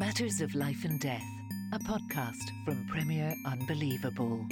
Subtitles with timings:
[0.00, 1.22] Matters of Life and Death,
[1.74, 4.46] a podcast from Premier Unbelievable.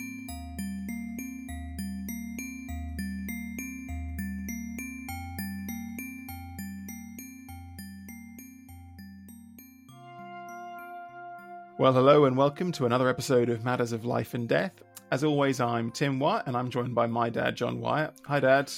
[11.78, 14.72] Well, hello and welcome to another episode of Matters of Life and Death.
[15.10, 18.20] As always, I'm Tim Wyatt and I'm joined by my dad, John Wyatt.
[18.26, 18.70] Hi, Dad.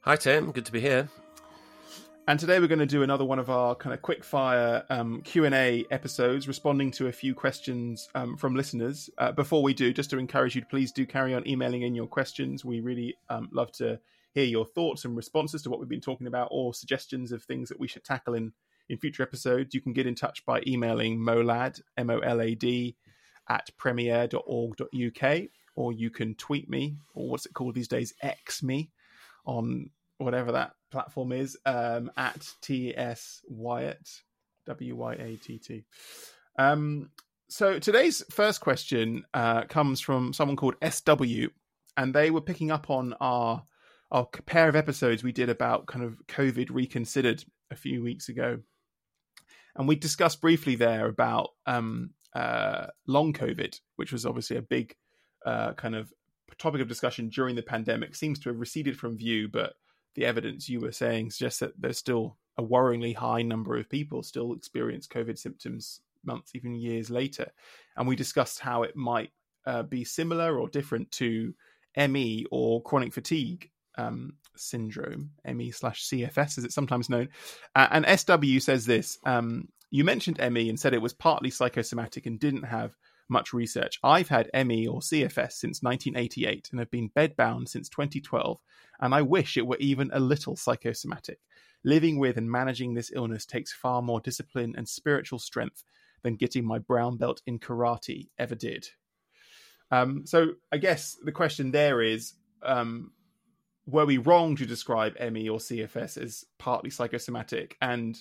[0.00, 0.50] Hi, Tim.
[0.50, 1.08] Good to be here.
[2.28, 5.20] And today we're going to do another one of our kind of quick fire um,
[5.22, 9.10] Q and A episodes, responding to a few questions um, from listeners.
[9.18, 11.94] Uh, before we do, just to encourage you to please do carry on emailing in
[11.94, 12.64] your questions.
[12.64, 13.98] We really um, love to
[14.32, 17.68] hear your thoughts and responses to what we've been talking about, or suggestions of things
[17.68, 18.52] that we should tackle in
[18.88, 19.74] in future episodes.
[19.74, 22.96] You can get in touch by emailing molad m o l a d
[23.48, 25.40] at premier.org.uk,
[25.74, 28.90] or you can tweet me, or what's it called these days, X me
[29.46, 34.08] on whatever that platform is um, at ts wyatt
[34.66, 35.84] w y a t t.
[36.58, 37.10] Um,
[37.48, 41.46] so today's first question uh, comes from someone called SW,
[41.96, 43.64] and they were picking up on our
[44.12, 48.58] our pair of episodes we did about kind of COVID reconsidered a few weeks ago,
[49.76, 54.94] and we discussed briefly there about um, uh, long COVID, which was obviously a big
[55.46, 56.12] uh, kind of
[56.58, 58.14] topic of discussion during the pandemic.
[58.14, 59.74] Seems to have receded from view, but
[60.14, 64.22] the evidence you were saying suggests that there's still a worryingly high number of people
[64.22, 67.50] still experience COVID symptoms months, even years later.
[67.96, 69.30] And we discussed how it might
[69.66, 71.54] uh, be similar or different to
[71.96, 77.28] ME or chronic fatigue um, syndrome, ME slash CFS, as it's sometimes known.
[77.74, 82.26] Uh, and SW says this um, You mentioned ME and said it was partly psychosomatic
[82.26, 82.96] and didn't have
[83.30, 83.98] much research.
[84.02, 88.58] I've had ME or CFS since 1988 and have been bedbound since 2012,
[89.00, 91.38] and I wish it were even a little psychosomatic.
[91.84, 95.82] Living with and managing this illness takes far more discipline and spiritual strength
[96.22, 98.88] than getting my brown belt in karate ever did.
[99.90, 103.12] Um, so I guess the question there is um,
[103.86, 107.76] were we wrong to describe ME or CFS as partly psychosomatic?
[107.80, 108.16] And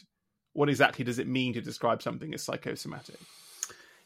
[0.53, 3.19] what exactly does it mean to describe something as psychosomatic?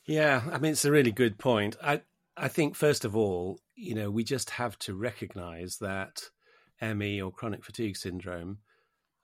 [0.06, 1.76] Yeah, I mean it's a really good point.
[1.82, 2.02] I
[2.36, 6.30] I think first of all, you know, we just have to recognise that
[6.82, 8.60] ME or chronic fatigue syndrome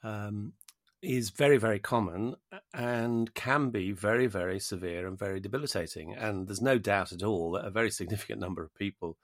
[0.04, 0.54] um,
[1.02, 2.36] is very very common
[2.74, 6.14] and can be very very severe and very debilitating.
[6.14, 9.18] And there's no doubt at all that a very significant number of people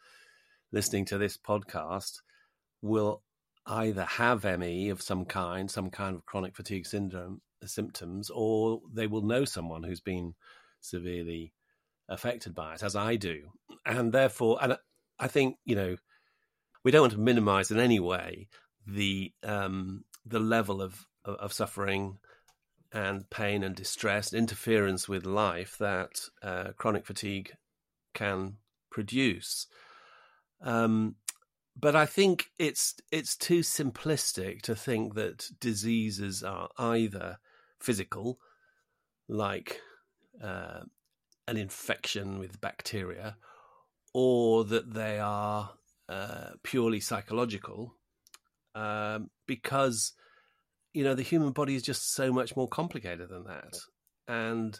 [0.71, 2.19] listening to this podcast
[2.81, 3.21] will
[3.65, 9.07] either have ME of some kind, some kind of chronic fatigue syndrome symptoms, or they
[9.07, 10.35] will know someone who's been
[10.89, 11.53] severely
[12.07, 13.51] affected by it, as I do.
[13.85, 14.77] And therefore, and
[15.19, 15.97] I think, you know,
[16.83, 18.47] we don't want to minimize in any way
[18.85, 22.17] the um, the level of, of suffering
[22.91, 27.51] and pain and distress, interference with life that uh, chronic fatigue
[28.13, 28.57] can
[28.89, 29.67] produce.
[30.61, 31.15] Um,
[31.77, 37.39] but I think it's it's too simplistic to think that diseases are either
[37.81, 38.39] physical,
[39.27, 39.81] like
[40.43, 40.81] uh,
[41.47, 43.37] an infection with bacteria,
[44.13, 45.71] or that they are
[46.09, 47.95] uh, purely psychological,
[48.73, 50.13] um, because
[50.93, 53.75] you know the human body is just so much more complicated than that,
[54.27, 54.79] and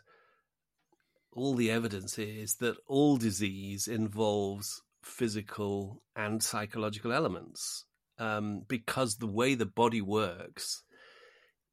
[1.32, 7.86] all the evidence is that all disease involves physical and psychological elements
[8.18, 10.84] um, because the way the body works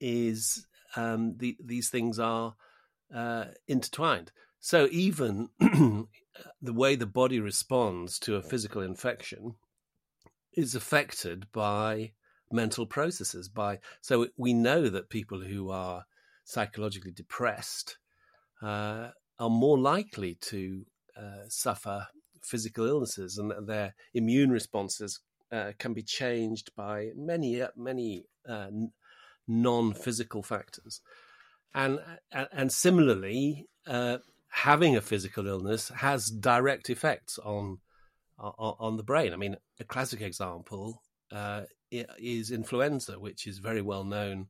[0.01, 0.67] is
[0.97, 2.55] um, the, these things are
[3.15, 4.33] uh, intertwined.
[4.61, 9.55] So even the way the body responds to a physical infection
[10.55, 12.13] is affected by
[12.53, 13.49] mental processes.
[13.49, 16.05] By so we know that people who are
[16.45, 17.99] psychologically depressed
[18.63, 19.09] uh,
[19.39, 20.85] are more likely to
[21.17, 22.07] uh, suffer
[22.43, 25.21] physical illnesses, and their immune responses
[25.51, 28.69] uh, can be changed by many many uh,
[29.49, 31.01] non-physical factors,
[31.75, 31.99] and
[32.33, 34.19] and similarly, uh,
[34.51, 37.79] having a physical illness has direct effects on
[38.39, 39.33] on, on the brain.
[39.33, 44.49] I mean, a classic example uh, is influenza, which is very well known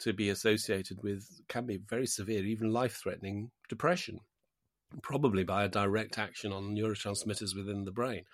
[0.00, 4.20] to be associated with can be very severe, even life-threatening depression,
[5.02, 8.24] probably by a direct action on neurotransmitters within the brain.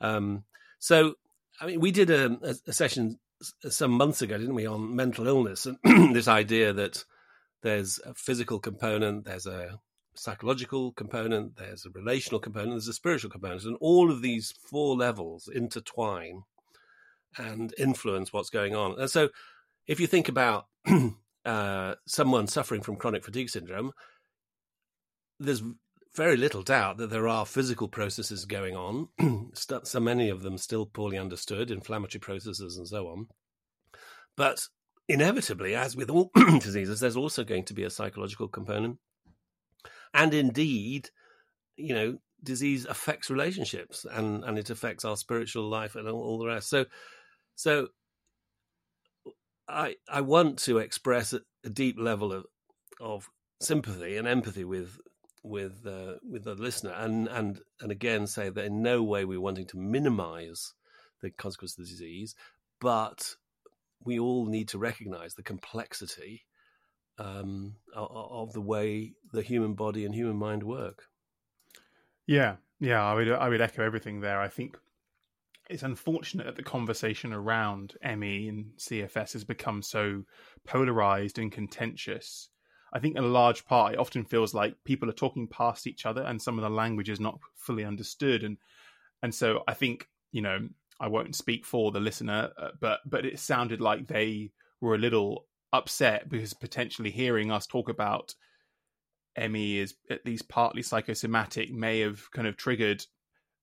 [0.00, 0.44] Um,
[0.78, 1.14] so,
[1.60, 3.20] I mean, we did a, a, session
[3.68, 5.78] some months ago, didn't we, on mental illness and
[6.14, 7.04] this idea that
[7.62, 9.78] there's a physical component, there's a
[10.14, 14.96] psychological component, there's a relational component, there's a spiritual component, and all of these four
[14.96, 16.42] levels intertwine
[17.38, 18.98] and influence what's going on.
[19.00, 19.30] And so,
[19.86, 20.66] if you think about
[21.44, 23.92] uh, someone suffering from chronic fatigue syndrome,
[25.40, 25.62] there's
[26.14, 29.08] very little doubt that there are physical processes going on,
[29.54, 33.26] so many of them still poorly understood, inflammatory processes and so on.
[34.36, 34.66] But
[35.08, 38.98] inevitably, as with all diseases, there's also going to be a psychological component.
[40.14, 41.10] And indeed,
[41.76, 46.38] you know, disease affects relationships and, and it affects our spiritual life and all, all
[46.38, 46.68] the rest.
[46.68, 46.86] So,
[47.54, 47.88] so
[49.68, 52.44] I I want to express a, a deep level of
[53.00, 54.98] of sympathy and empathy with
[55.42, 59.40] with uh, with the listener, and and and again say that in no way we're
[59.40, 60.74] wanting to minimise
[61.20, 62.34] the consequences of the disease,
[62.80, 63.36] but
[64.04, 66.44] we all need to recognise the complexity
[67.18, 71.04] um, of the way the human body and human mind work.
[72.26, 74.40] Yeah, yeah, I would I would echo everything there.
[74.40, 74.76] I think
[75.70, 80.24] it's unfortunate that the conversation around ME and CFS has become so
[80.64, 82.48] polarized and contentious.
[82.92, 86.04] I think in a large part, it often feels like people are talking past each
[86.04, 88.44] other, and some of the language is not fully understood.
[88.44, 88.58] And
[89.22, 90.68] and so I think you know
[91.02, 94.98] I won't speak for the listener, uh, but but it sounded like they were a
[94.98, 98.34] little upset because potentially hearing us talk about
[99.36, 103.04] ME is at least partly psychosomatic may have kind of triggered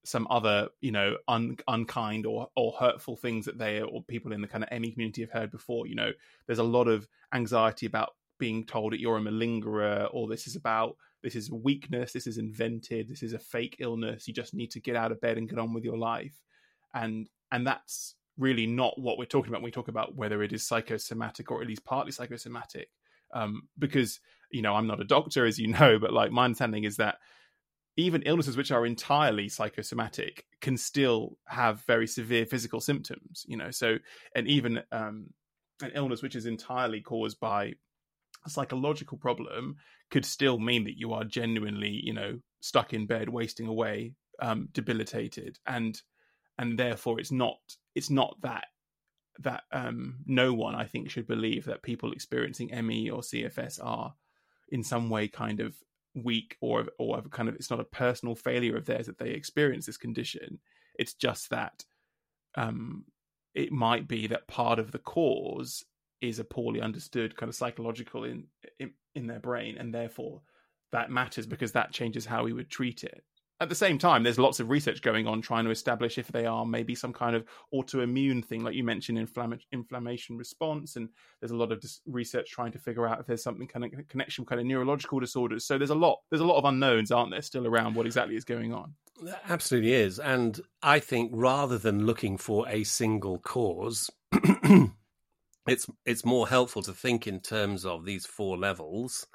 [0.03, 4.41] some other you know un, unkind or or hurtful things that they or people in
[4.41, 6.11] the kind of ME community have heard before you know.
[6.45, 10.57] There's a lot of anxiety about being told that you're a malingerer or this is
[10.57, 14.71] about this is weakness this is invented this is a fake illness you just need
[14.71, 16.41] to get out of bed and get on with your life
[16.93, 20.53] and and that's really not what we're talking about when we talk about whether it
[20.53, 22.89] is psychosomatic or at least partly psychosomatic
[23.33, 24.19] um, because
[24.51, 27.15] you know i'm not a doctor as you know but like my understanding is that
[27.97, 33.71] even illnesses which are entirely psychosomatic can still have very severe physical symptoms you know
[33.71, 33.97] so
[34.35, 35.27] and even um,
[35.81, 37.73] an illness which is entirely caused by
[38.45, 39.75] a psychological problem
[40.11, 44.69] could still mean that you are genuinely you know stuck in bed wasting away um,
[44.71, 45.59] debilitated.
[45.65, 45.99] And
[46.59, 47.57] and therefore it's not
[47.95, 48.65] it's not that
[49.39, 54.13] that um, no one I think should believe that people experiencing ME or CFS are
[54.67, 55.75] in some way kind of
[56.13, 59.85] weak or or kind of it's not a personal failure of theirs that they experience
[59.85, 60.59] this condition.
[60.99, 61.83] It's just that
[62.55, 63.05] um
[63.55, 65.83] it might be that part of the cause
[66.21, 68.45] is a poorly understood kind of psychological in
[68.79, 70.41] in, in their brain and therefore
[70.91, 73.23] that matters because that changes how we would treat it
[73.61, 76.45] at the same time, there's lots of research going on trying to establish if they
[76.45, 80.95] are maybe some kind of autoimmune thing, like you mentioned, inflamm- inflammation response.
[80.95, 81.09] And
[81.41, 84.43] there's a lot of research trying to figure out if there's something kind of connection
[84.43, 85.65] with kind of neurological disorders.
[85.65, 88.35] So there's a lot, there's a lot of unknowns, aren't there, still around what exactly
[88.35, 88.93] is going on?
[89.49, 94.09] Absolutely is, and I think rather than looking for a single cause.
[95.67, 99.27] it's it's more helpful to think in terms of these four levels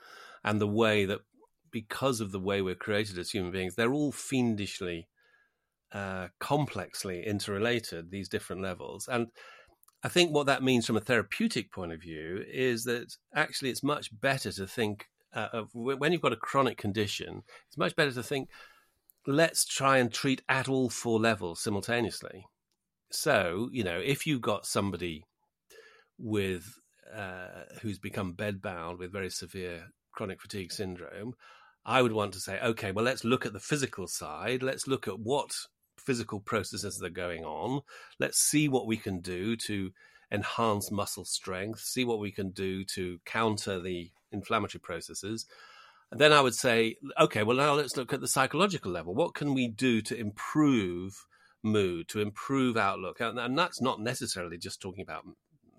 [0.43, 1.21] and the way that
[1.75, 5.09] because of the way we're created as human beings, they're all fiendishly,
[5.91, 9.09] uh, complexly interrelated, these different levels.
[9.11, 9.27] And
[10.05, 13.83] I think what that means from a therapeutic point of view is that actually it's
[13.83, 18.13] much better to think uh, of when you've got a chronic condition, it's much better
[18.13, 18.51] to think,
[19.27, 22.47] let's try and treat at all four levels simultaneously.
[23.11, 25.25] So, you know, if you've got somebody
[26.19, 26.79] with
[27.13, 31.35] uh, who's become bedbound with very severe chronic fatigue syndrome,
[31.87, 34.63] I would want to say, okay, well, let's look at the physical side.
[34.63, 35.55] Let's look at what
[35.99, 37.83] physical processes are going on.
[38.19, 39.91] Let's see what we can do to
[40.31, 45.47] enhance muscle strength, see what we can do to counter the inflammatory processes.
[46.11, 49.15] And then I would say, okay, well, now let's look at the psychological level.
[49.15, 51.27] What can we do to improve
[51.63, 53.21] mood, to improve outlook?
[53.21, 55.27] And, and that's not necessarily just talking about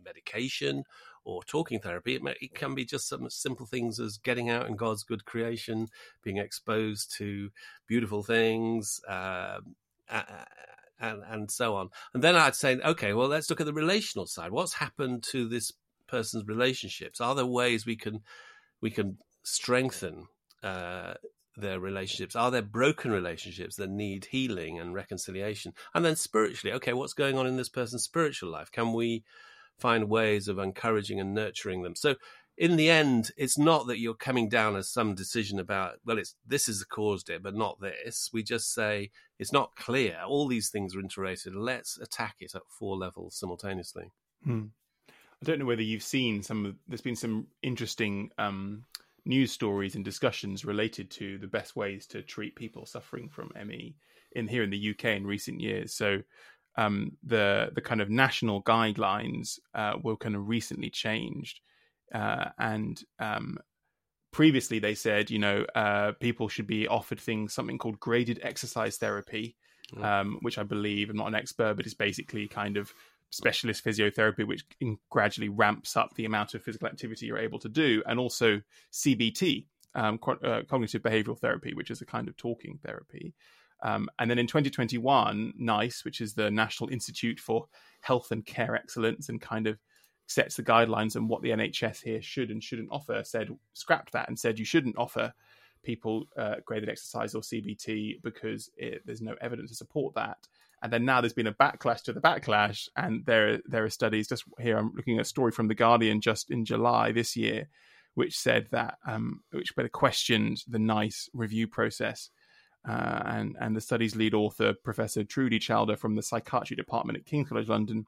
[0.04, 0.84] medication
[1.26, 2.16] or talking therapy.
[2.16, 5.26] It, may, it can be just some simple things as getting out in God's good
[5.26, 5.88] creation,
[6.24, 7.50] being exposed to
[7.88, 9.60] beautiful things, uh,
[11.00, 11.90] and, and so on.
[12.14, 14.52] And then I'd say, okay, well, let's look at the relational side.
[14.52, 15.72] What's happened to this
[16.08, 17.20] person's relationships?
[17.20, 18.22] Are there ways we can
[18.82, 20.28] we can strengthen
[20.64, 21.16] uh,
[21.58, 22.36] their relationships?
[22.36, 25.74] Are there broken relationships that need healing and reconciliation?
[25.94, 28.72] And then spiritually, okay, what's going on in this person's spiritual life?
[28.72, 29.24] Can we
[29.78, 31.96] find ways of encouraging and nurturing them.
[31.96, 32.16] So
[32.58, 36.36] in the end, it's not that you're coming down as some decision about, well, it's
[36.46, 38.30] this is the caused it, but not this.
[38.32, 40.20] We just say it's not clear.
[40.26, 41.56] All these things are interrelated.
[41.56, 44.12] Let's attack it at four levels simultaneously.
[44.44, 44.66] Hmm.
[45.10, 46.78] I don't know whether you've seen some.
[46.88, 48.86] There's been some interesting um,
[49.26, 53.96] news stories and discussions related to the best ways to treat people suffering from ME
[54.32, 55.94] in here in the UK in recent years.
[55.94, 56.22] So
[56.78, 61.62] um, the the kind of national guidelines uh, were kind of recently changed,
[62.14, 63.58] uh, and um,
[64.32, 68.98] previously they said, you know, uh, people should be offered things, something called graded exercise
[68.98, 69.56] therapy,
[69.96, 70.04] mm.
[70.04, 72.94] um, which I believe I'm not an expert, but is basically kind of
[73.30, 74.66] specialist physiotherapy, which
[75.10, 79.68] gradually ramps up the amount of physical activity you're able to do, and also CBT,
[79.94, 83.34] um, uh, cognitive behavioral therapy, which is a kind of talking therapy.
[83.86, 87.68] Um, and then in 2021, NICE, which is the National Institute for
[88.02, 89.78] Health and Care Excellence, and kind of
[90.26, 94.28] sets the guidelines on what the NHS here should and shouldn't offer, said scrapped that
[94.28, 95.32] and said you shouldn't offer
[95.84, 100.38] people uh, graded exercise or CBT because it, there's no evidence to support that.
[100.82, 104.28] And then now there's been a backlash to the backlash, and there there are studies.
[104.28, 107.70] Just here, I'm looking at a story from the Guardian just in July this year,
[108.16, 112.32] which said that um, which better questioned the NICE review process.
[112.88, 117.26] Uh, and and the study's lead author, Professor Trudie Chalder from the psychiatry department at
[117.26, 118.06] King's College London,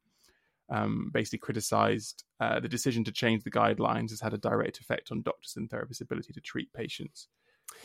[0.69, 5.11] um, basically criticised uh, the decision to change the guidelines has had a direct effect
[5.11, 7.27] on doctors and therapists' ability to treat patients.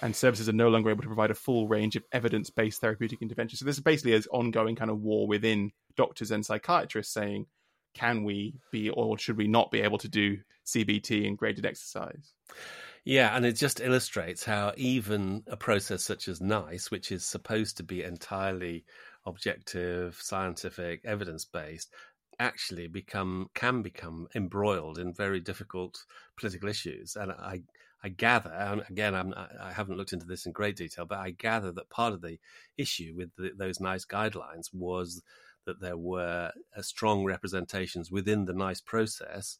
[0.00, 3.22] And services are no longer able to provide a full range of evidence based therapeutic
[3.22, 3.60] interventions.
[3.60, 7.46] So, this is basically an ongoing kind of war within doctors and psychiatrists saying,
[7.94, 12.32] can we be or should we not be able to do CBT and graded exercise?
[13.04, 17.76] Yeah, and it just illustrates how even a process such as NICE, which is supposed
[17.78, 18.84] to be entirely
[19.26, 21.92] objective, scientific, evidence based,
[22.38, 26.04] actually become can become embroiled in very difficult
[26.36, 27.16] political issues.
[27.16, 27.62] And I
[28.04, 31.30] I gather, and again, I'm, I haven't looked into this in great detail, but I
[31.30, 32.38] gather that part of the
[32.76, 35.22] issue with the, those NICE guidelines was
[35.66, 39.58] that there were uh, strong representations within the NICE process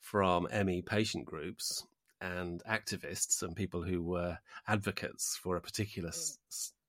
[0.00, 1.86] from ME patient groups
[2.20, 6.38] and activists and people who were advocates for a particular s-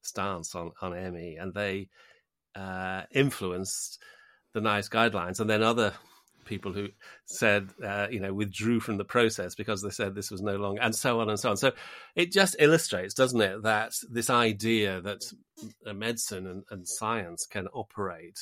[0.01, 1.89] stance on, on ME, and they
[2.55, 4.01] uh, influenced
[4.53, 5.93] the NICE guidelines, and then other
[6.45, 6.87] people who
[7.25, 10.81] said, uh, you know, withdrew from the process because they said this was no longer,
[10.81, 11.57] and so on and so on.
[11.57, 11.71] So
[12.15, 15.21] it just illustrates, doesn't it, that this idea that
[15.93, 18.39] medicine and, and science can operate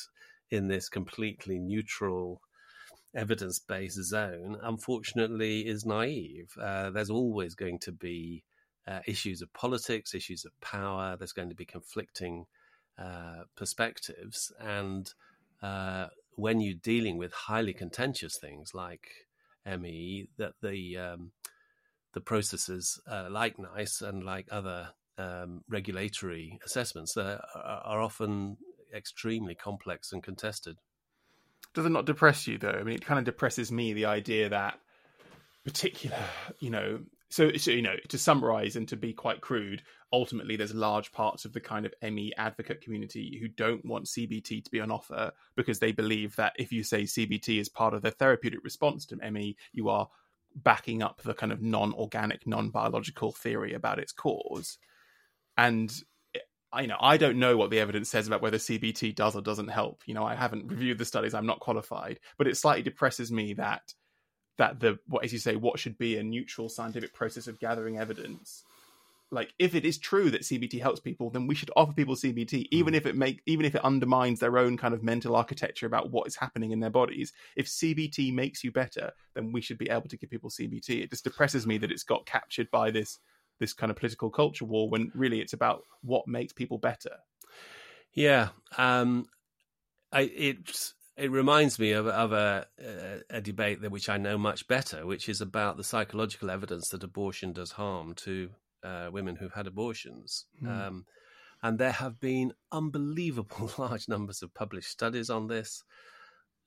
[0.50, 2.42] in this completely neutral
[3.16, 6.52] evidence based zone, unfortunately, is naive.
[6.62, 8.44] Uh, there's always going to be
[8.88, 12.46] uh, issues of politics, issues of power, there's going to be conflicting
[12.98, 14.52] uh, perspectives.
[14.60, 15.12] And
[15.62, 19.08] uh, when you're dealing with highly contentious things like
[19.66, 21.32] ME, that the um,
[22.14, 28.58] the processes uh, like NICE and like other um, regulatory assessments uh, are often
[28.96, 30.78] extremely complex and contested.
[31.74, 32.70] Does it not depress you though?
[32.70, 34.80] I mean, it kind of depresses me the idea that
[35.64, 36.18] particular,
[36.60, 39.84] you know, so, so you know, to summarize and to be quite crude,
[40.14, 44.64] ultimately there's large parts of the kind of ME advocate community who don't want CBT
[44.64, 48.02] to be on offer because they believe that if you say CBT is part of
[48.02, 50.08] their therapeutic response to ME, you are
[50.56, 54.78] backing up the kind of non-organic, non-biological theory about its cause.
[55.58, 55.94] And
[56.72, 59.42] I you know I don't know what the evidence says about whether CBT does or
[59.42, 60.02] doesn't help.
[60.06, 61.34] You know, I haven't reviewed the studies.
[61.34, 63.94] I'm not qualified, but it slightly depresses me that
[64.58, 67.98] that the what as you say what should be a neutral scientific process of gathering
[67.98, 68.64] evidence
[69.30, 72.66] like if it is true that cbt helps people then we should offer people cbt
[72.72, 72.98] even mm.
[72.98, 76.28] if it make even if it undermines their own kind of mental architecture about what
[76.28, 80.08] is happening in their bodies if cbt makes you better then we should be able
[80.08, 83.20] to give people cbt it just depresses me that it's got captured by this
[83.60, 87.18] this kind of political culture war when really it's about what makes people better
[88.14, 89.26] yeah um
[90.12, 92.68] I, it's it reminds me of, of a,
[93.32, 97.04] a, debate that which I know much better, which is about the psychological evidence that
[97.04, 98.52] abortion does harm to
[98.84, 100.46] uh, women who've had abortions.
[100.64, 100.88] Mm.
[100.88, 101.06] Um,
[101.64, 105.84] and there have been unbelievable large numbers of published studies on this,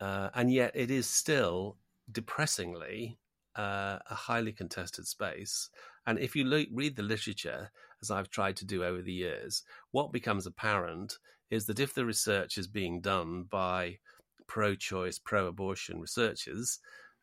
[0.00, 1.76] uh, and yet it is still
[2.10, 3.18] depressingly
[3.56, 5.70] uh, a highly contested space.
[6.06, 7.70] And if you look, read the literature,
[8.02, 11.18] as I've tried to do over the years, what becomes apparent
[11.50, 13.98] is that if the research is being done by
[14.46, 16.78] pro choice, pro abortion researchers,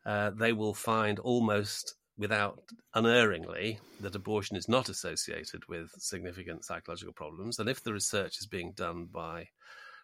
[0.06, 2.60] uh, they will find almost without
[2.94, 7.58] unerringly that abortion is not associated with significant psychological problems.
[7.58, 9.48] And if the research is being done by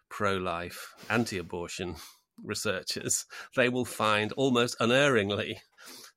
[0.09, 1.95] pro life, anti abortion
[2.43, 5.59] researchers, they will find almost unerringly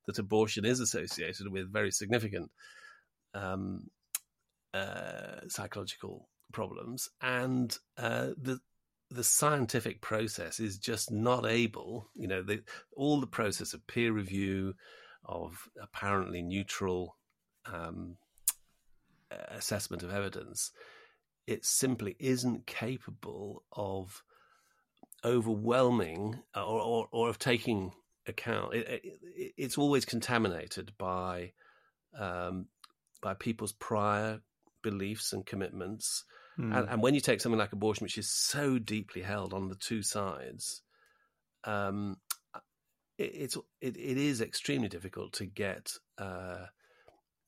[0.09, 2.49] that abortion is associated with very significant
[3.35, 3.91] um,
[4.73, 7.09] uh, psychological problems.
[7.21, 8.59] And uh, the
[9.11, 12.61] the scientific process is just not able, you know, the,
[12.95, 14.75] all the process of peer review,
[15.25, 17.17] of apparently neutral
[17.65, 18.17] um,
[19.49, 20.71] assessment of evidence,
[21.47, 24.23] it simply isn't capable of
[25.25, 27.91] overwhelming or, or, or of taking
[28.27, 28.75] account.
[28.75, 29.19] It, it,
[29.59, 31.51] it's always contaminated by
[32.17, 32.67] um,
[33.21, 34.41] by people's prior
[34.81, 36.23] beliefs and commitments.
[36.57, 36.75] Mm.
[36.75, 39.75] And, and, when you take something like abortion, which is so deeply held on the
[39.75, 40.81] two sides,
[41.65, 42.17] um,
[43.17, 46.65] it, it's it, it is extremely difficult to get uh,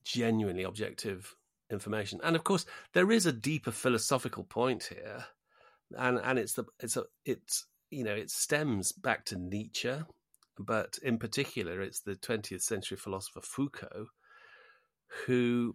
[0.04, 1.34] genuinely objective
[1.70, 2.20] information.
[2.22, 5.24] And of course, there is a deeper philosophical point here,
[5.96, 9.94] and and it's the it's a it's you know it stems back to Nietzsche,
[10.66, 14.06] but in particular, it's the 20th century philosopher Foucault,
[15.26, 15.74] who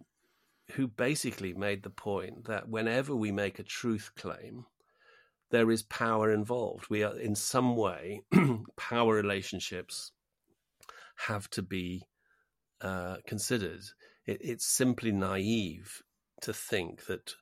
[0.72, 4.66] who basically made the point that whenever we make a truth claim,
[5.50, 6.90] there is power involved.
[6.90, 8.20] We are in some way
[8.76, 10.12] power relationships
[11.26, 12.02] have to be
[12.82, 13.80] uh, considered.
[14.26, 16.02] It, it's simply naive
[16.42, 17.34] to think that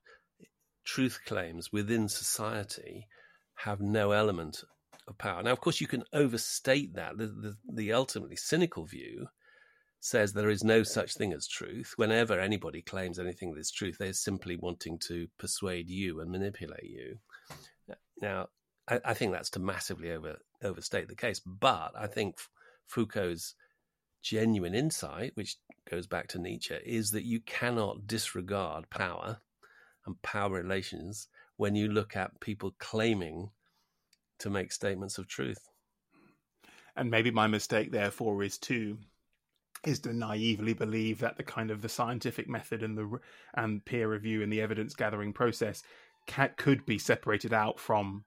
[0.84, 3.08] truth claims within society
[3.56, 4.62] have no element
[5.08, 5.42] of power.
[5.42, 7.16] Now, of course, you can overstate that.
[7.18, 9.28] The, the, the ultimately cynical view
[10.00, 11.94] says there is no such thing as truth.
[11.96, 16.84] Whenever anybody claims anything that is truth, they're simply wanting to persuade you and manipulate
[16.84, 17.18] you.
[18.20, 18.48] Now,
[18.88, 21.40] I, I think that's to massively over overstate the case.
[21.40, 22.38] But I think
[22.86, 23.54] Foucault's
[24.22, 25.56] genuine insight, which
[25.90, 29.38] goes back to Nietzsche, is that you cannot disregard power
[30.06, 33.50] and power relations when you look at people claiming
[34.40, 35.68] to make statements of truth.
[36.96, 38.98] And maybe my mistake, therefore, is to
[39.84, 43.18] is to naively believe that the kind of the scientific method and the
[43.54, 45.82] and peer review and the evidence gathering process
[46.26, 48.24] can, could be separated out from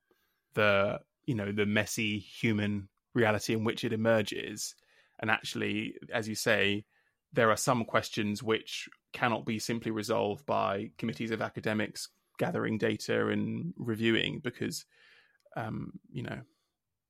[0.53, 4.75] the you know the messy human reality in which it emerges
[5.19, 6.85] and actually as you say
[7.33, 13.27] there are some questions which cannot be simply resolved by committees of academics gathering data
[13.27, 14.85] and reviewing because
[15.59, 16.39] um, you know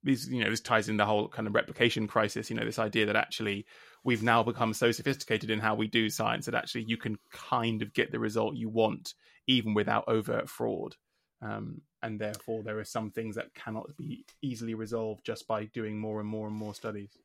[0.04, 2.80] these you know this ties in the whole kind of replication crisis you know this
[2.80, 3.66] idea that actually
[4.04, 7.82] we've now become so sophisticated in how we do science that actually you can kind
[7.82, 9.14] of get the result you want
[9.48, 10.96] even without overt fraud.
[11.42, 16.00] Um, and therefore there are some things that cannot be easily resolved just by doing
[16.00, 17.18] more and more and more studies.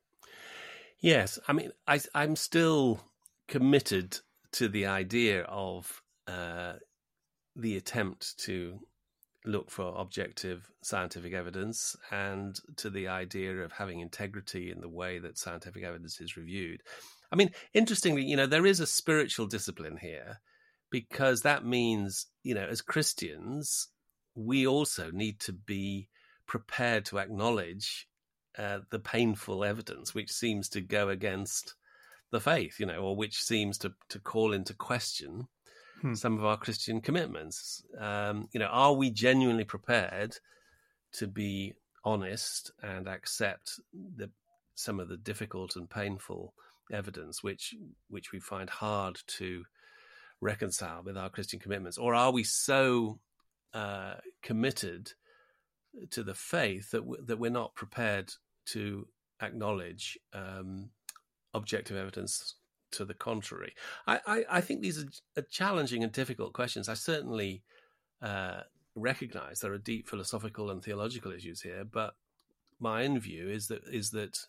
[1.00, 1.38] Yes.
[1.46, 3.00] I mean I, i'm still
[3.46, 4.18] committed
[4.52, 6.74] to the idea of uh,
[7.56, 8.80] the attempt to
[9.44, 15.18] look for objective scientific evidence and to the idea of having integrity in the way
[15.18, 16.82] that scientific evidence is reviewed.
[17.30, 20.40] I mean, interestingly, you know, there is a spiritual discipline here
[20.90, 23.88] because that means, you know, as Christians,
[24.34, 26.08] we also need to be
[26.46, 28.06] prepared to acknowledge
[28.58, 31.74] uh, the painful evidence which seems to go against
[32.30, 35.48] the faith, you know, or which seems to, to call into question
[36.04, 36.14] hmm.
[36.14, 37.82] some of our Christian commitments.
[37.98, 40.36] Um, you know, are we genuinely prepared
[41.12, 41.72] to be
[42.04, 43.80] honest and accept
[44.16, 44.30] the,
[44.74, 46.52] some of the difficult and painful
[46.92, 47.74] evidence which
[48.10, 49.64] which we find hard to
[50.40, 53.18] reconcile with our Christian commitments, or are we so
[53.72, 55.12] uh, committed
[56.10, 58.34] to the faith that w- that we're not prepared
[58.66, 59.08] to
[59.40, 60.90] acknowledge um,
[61.54, 62.56] objective evidence
[62.96, 63.74] to the contrary.
[64.06, 65.04] I, I, I think these
[65.36, 66.88] are, challenging and difficult questions.
[66.88, 67.62] I certainly
[68.22, 68.60] uh,
[68.94, 72.14] recognize there are deep philosophical and theological issues here, but
[72.80, 74.46] my own view is that is that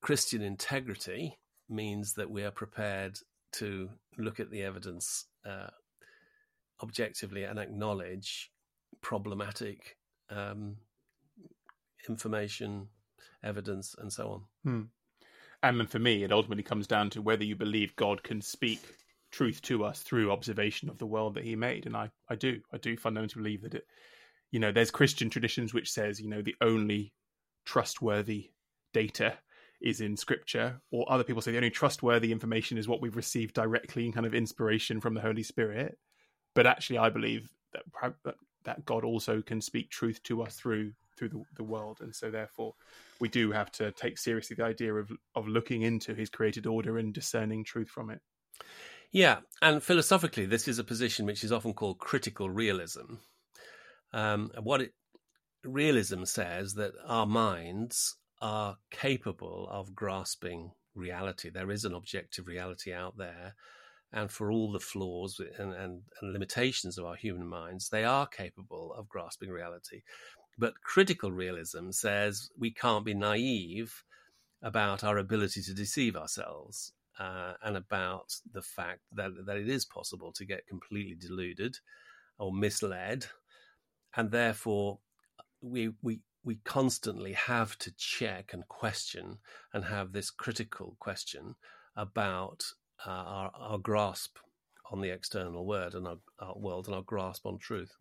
[0.00, 3.18] Christian integrity means that we are prepared
[3.52, 5.70] to look at the evidence uh,
[6.82, 8.50] objectively and acknowledge
[9.00, 9.96] problematic
[10.30, 10.76] um,
[12.08, 12.88] information,
[13.42, 14.42] evidence, and so on.
[14.64, 14.82] Hmm
[15.64, 18.80] and for me, it ultimately comes down to whether you believe God can speak
[19.32, 22.60] truth to us through observation of the world that He made, and I, I do,
[22.72, 23.86] I do fundamentally believe that it,
[24.50, 27.12] you know, there's Christian traditions which says, you know, the only
[27.66, 28.50] trustworthy
[28.92, 29.38] data
[29.82, 33.54] is in Scripture, or other people say the only trustworthy information is what we've received
[33.54, 35.98] directly in kind of inspiration from the Holy Spirit.
[36.54, 37.82] But actually, I believe that
[38.64, 42.30] that God also can speak truth to us through through the, the world, and so
[42.30, 42.74] therefore
[43.20, 46.98] we do have to take seriously the idea of of looking into His created order
[46.98, 48.20] and discerning truth from it.
[49.12, 53.14] Yeah, and philosophically, this is a position which is often called critical realism.
[54.12, 54.92] Um, what it
[55.64, 61.50] realism says that our minds are capable of grasping reality.
[61.50, 63.54] There is an objective reality out there,
[64.12, 68.26] and for all the flaws and, and, and, limitations of our human minds, they are
[68.26, 70.02] capable of grasping reality.
[70.58, 74.04] But critical realism says we can't be naive
[74.62, 79.84] about our ability to deceive ourselves uh, and about the fact that, that it is
[79.84, 81.76] possible to get completely deluded
[82.38, 83.26] or misled.
[84.16, 84.98] And therefore,
[85.60, 89.38] we, we, we constantly have to check and question
[89.72, 91.56] and have this critical question
[91.96, 92.64] about
[93.06, 94.38] uh, our, our grasp
[94.90, 97.96] on the external world and our, our world and our grasp on truth.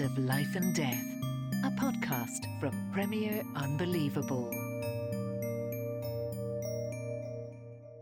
[0.00, 1.04] Of Life and Death,
[1.62, 4.48] a podcast from Premier Unbelievable.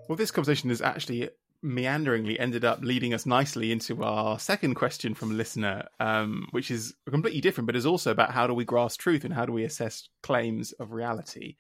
[0.09, 1.29] Well, this conversation has actually
[1.61, 6.71] meanderingly ended up leading us nicely into our second question from a listener, um, which
[6.71, 9.53] is completely different, but is also about how do we grasp truth and how do
[9.53, 11.57] we assess claims of reality.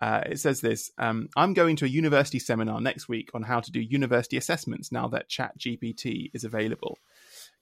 [0.00, 3.60] Uh, it says this um, I'm going to a university seminar next week on how
[3.60, 6.98] to do university assessments now that ChatGPT is available.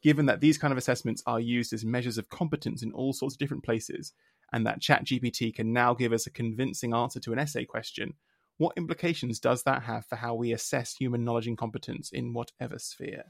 [0.02, 3.36] Given that these kind of assessments are used as measures of competence in all sorts
[3.36, 4.12] of different places,
[4.52, 8.14] and that ChatGPT can now give us a convincing answer to an essay question,
[8.58, 12.78] what implications does that have for how we assess human knowledge and competence in whatever
[12.78, 13.24] sphere?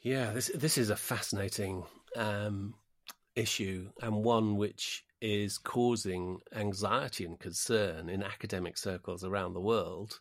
[0.00, 2.74] Yeah, this this is a fascinating um,
[3.34, 10.20] issue and one which is causing anxiety and concern in academic circles around the world,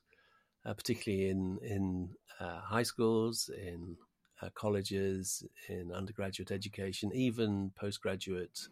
[0.66, 3.98] uh, particularly in in uh, high schools, in
[4.42, 8.68] uh, colleges, in undergraduate education, even postgraduate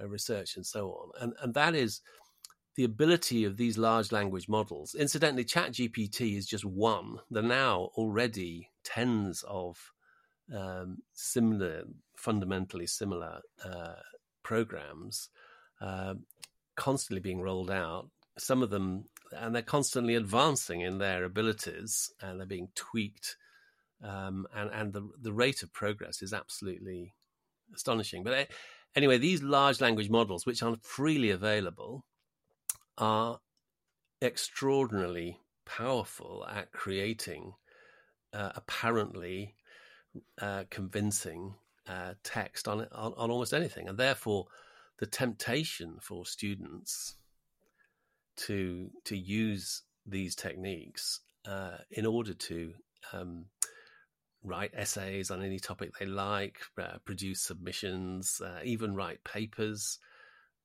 [0.00, 1.10] uh, research, and so on.
[1.22, 2.00] And and that is
[2.76, 4.94] the ability of these large language models.
[4.94, 7.18] Incidentally, ChatGPT is just one.
[7.30, 9.92] There are now already tens of
[10.54, 11.84] um, similar,
[12.16, 13.94] fundamentally similar uh,
[14.42, 15.30] programs
[15.80, 16.14] uh,
[16.76, 18.10] constantly being rolled out.
[18.38, 23.36] Some of them, and they're constantly advancing in their abilities, and they're being tweaked.
[24.02, 27.14] Um, and and the the rate of progress is absolutely
[27.74, 28.22] astonishing.
[28.22, 28.44] But uh,
[28.94, 32.04] anyway, these large language models, which are freely available,
[32.98, 33.40] are
[34.22, 37.54] extraordinarily powerful at creating
[38.32, 39.54] uh, apparently
[40.40, 41.54] uh, convincing
[41.88, 44.46] uh, text on, on, on almost anything, and therefore
[44.98, 47.16] the temptation for students
[48.36, 52.72] to to use these techniques uh, in order to
[53.12, 53.46] um,
[54.46, 59.98] write essays on any topic they like, uh, produce submissions, uh, even write papers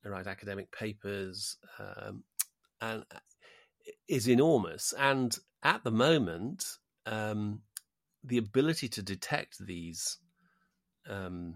[0.10, 2.24] write academic papers, um,
[2.80, 3.20] and uh,
[4.08, 4.94] is enormous.
[4.98, 6.66] And at the moment,
[7.06, 7.62] um,
[8.24, 10.18] the ability to detect these
[11.10, 11.56] um,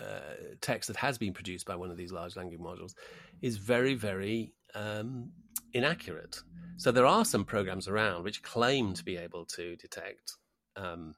[0.00, 2.94] uh, text that has been produced by one of these large language models
[3.42, 5.30] is very, very um,
[5.72, 6.40] inaccurate.
[6.76, 10.36] So there are some programs around which claim to be able to detect
[10.80, 11.14] um,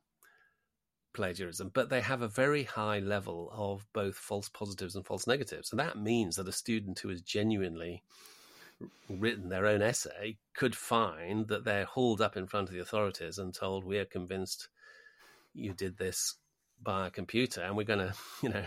[1.13, 5.71] plagiarism, but they have a very high level of both false positives and false negatives.
[5.71, 8.03] And that means that a student who has genuinely
[9.09, 13.39] written their own essay could find that they're hauled up in front of the authorities
[13.39, 14.69] and told, We are convinced
[15.55, 16.35] you did this
[16.83, 18.65] by a computer and we're going to, you know,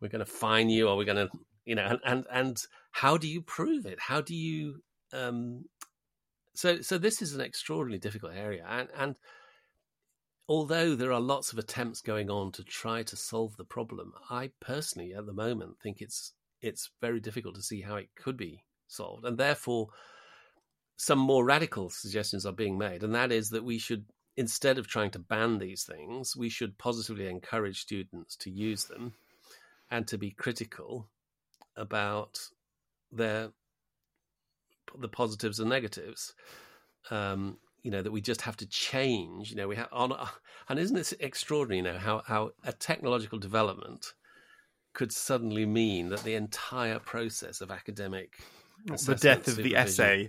[0.00, 1.30] we're going to fine you or we're going to,
[1.64, 3.98] you know, and, and, and how do you prove it?
[3.98, 5.64] How do you, um,
[6.54, 8.64] so, so this is an extraordinarily difficult area.
[8.68, 9.16] And, and,
[10.48, 14.50] although there are lots of attempts going on to try to solve the problem, I
[14.60, 16.32] personally, at the moment, think it's
[16.62, 19.88] it's very difficult to see how it could be solved, and therefore,
[20.96, 24.06] some more radical suggestions are being made, and that is that we should,
[24.36, 29.14] instead of trying to ban these things, we should positively encourage students to use them
[29.90, 31.08] and to be critical
[31.76, 32.38] about
[33.12, 33.50] their
[34.98, 36.34] the positives and negatives.
[37.10, 40.12] Um, you know that we just have to change you know we have on
[40.68, 44.12] and isn't it extraordinary you know how how a technological development
[44.92, 48.40] could suddenly mean that the entire process of academic
[49.06, 50.28] the death of the essay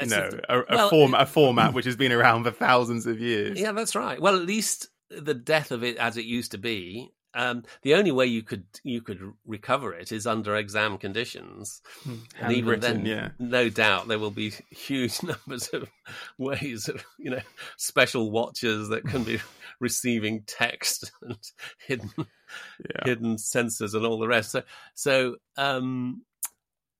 [0.00, 3.18] you know a, a well, form a format which has been around for thousands of
[3.20, 3.58] years.
[3.58, 4.20] Yeah that's right.
[4.20, 8.10] Well at least the death of it as it used to be um, the only
[8.10, 12.16] way you could you could recover it is under exam conditions, hmm.
[12.40, 13.30] and even then, yeah.
[13.38, 15.90] no doubt there will be huge numbers of
[16.38, 17.40] ways of you know
[17.76, 19.40] special watches that can be
[19.80, 21.38] receiving text and
[21.86, 23.04] hidden yeah.
[23.04, 24.50] hidden sensors and all the rest.
[24.50, 24.62] So
[24.94, 26.22] so um,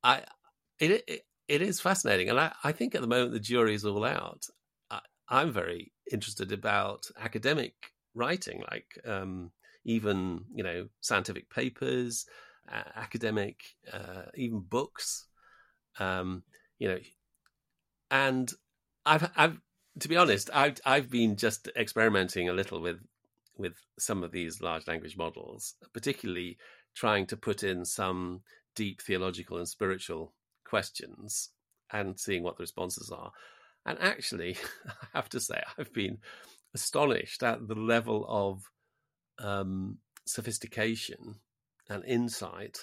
[0.02, 0.22] I
[0.78, 3.86] it, it it is fascinating, and I, I think at the moment the jury is
[3.86, 4.44] all out.
[4.90, 7.72] I, I'm very interested about academic
[8.14, 8.98] writing, like.
[9.06, 9.52] Um,
[9.84, 12.26] even you know scientific papers,
[12.70, 13.60] uh, academic,
[13.92, 15.26] uh, even books.
[15.98, 16.42] Um,
[16.78, 16.98] you know,
[18.10, 18.52] and
[19.04, 19.58] I've I've
[20.00, 22.98] to be honest, I've I've been just experimenting a little with
[23.56, 26.58] with some of these large language models, particularly
[26.94, 28.42] trying to put in some
[28.74, 30.32] deep theological and spiritual
[30.64, 31.50] questions
[31.92, 33.32] and seeing what the responses are.
[33.84, 36.18] And actually, I have to say, I've been
[36.74, 38.62] astonished at the level of
[39.38, 41.36] um, sophistication
[41.88, 42.78] and insight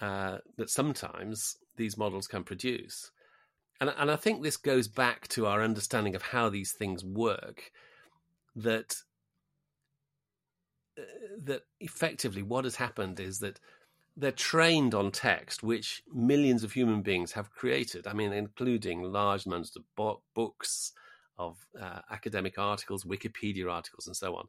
[0.00, 3.10] uh, that sometimes these models can produce.
[3.80, 7.70] And, and I think this goes back to our understanding of how these things work.
[8.56, 8.96] That
[10.98, 11.02] uh,
[11.44, 13.60] that effectively what has happened is that
[14.16, 18.06] they're trained on text which millions of human beings have created.
[18.06, 20.92] I mean, including large amounts of books,
[21.40, 24.46] of uh, academic articles, Wikipedia articles, and so on.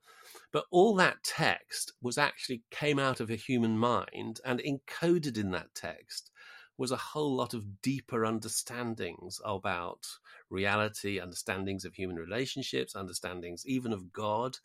[0.52, 5.52] But all that text was actually came out of a human mind, and encoded in
[5.52, 6.32] that text
[6.78, 10.06] was a whole lot of deeper understandings about
[10.50, 14.58] reality, understandings of human relationships, understandings even of God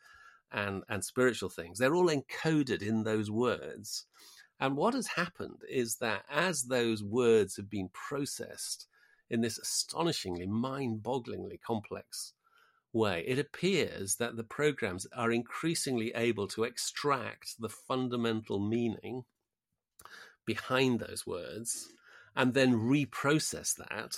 [0.51, 1.79] and, and spiritual things.
[1.79, 4.07] They're all encoded in those words.
[4.59, 8.89] And what has happened is that as those words have been processed
[9.31, 12.33] in this astonishingly, mind bogglingly complex
[12.93, 19.25] way, it appears that the programs are increasingly able to extract the fundamental meaning
[20.47, 21.89] behind those words
[22.35, 24.17] and then reprocess that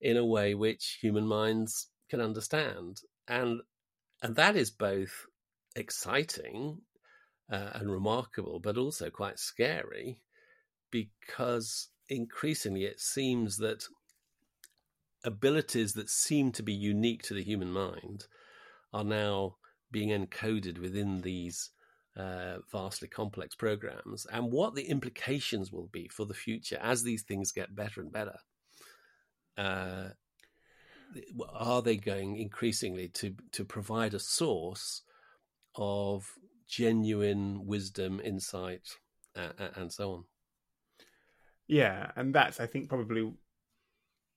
[0.00, 3.00] in a way which human minds can understand.
[3.26, 3.60] And
[4.22, 5.26] and that is both
[5.76, 6.80] exciting
[7.52, 10.22] uh, and remarkable, but also quite scary
[10.90, 13.84] because increasingly it seems that
[15.24, 18.26] abilities that seem to be unique to the human mind
[18.92, 19.56] are now
[19.90, 21.70] being encoded within these
[22.16, 27.22] uh, vastly complex programs and what the implications will be for the future as these
[27.22, 28.38] things get better and better.
[29.56, 30.08] Uh,
[31.52, 35.02] are they going increasingly to to provide a source
[35.74, 36.34] of
[36.68, 38.96] genuine wisdom, insight,
[39.34, 40.24] uh, and so on?
[41.66, 43.32] Yeah, and that's I think probably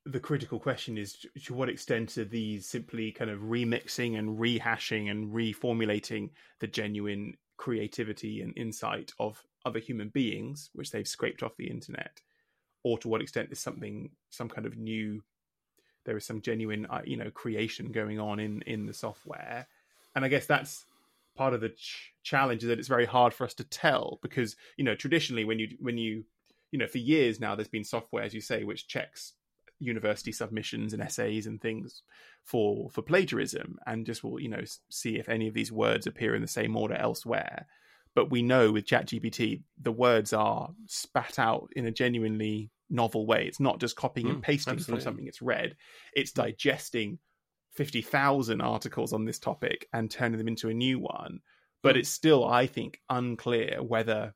[0.06, 5.12] the critical question is to what extent are these simply kind of remixing and rehashing
[5.12, 11.56] and reformulating the genuine creativity and insight of other human beings which they've scraped off
[11.58, 12.22] the internet?
[12.84, 15.24] Or to what extent is something some kind of new
[16.04, 19.68] there is some genuine uh, you know creation going on in in the software?
[20.16, 20.86] And i guess that's
[21.36, 24.56] part of the ch- challenge is that it's very hard for us to tell because
[24.78, 26.24] you know traditionally when you when you
[26.72, 29.34] you know for years now there's been software as you say which checks
[29.82, 32.04] university submissions and essays and things
[32.44, 36.36] for for plagiarism and just will you know see if any of these words appear
[36.36, 37.66] in the same order elsewhere
[38.14, 43.46] but we know with ChatGPT the words are spat out in a genuinely novel way
[43.46, 45.02] it's not just copying mm, and pasting absolutely.
[45.02, 45.76] from something it's read
[46.14, 47.18] it's digesting
[47.74, 51.40] 50,000 articles on this topic and turning them into a new one
[51.82, 52.00] but mm.
[52.00, 54.34] it's still i think unclear whether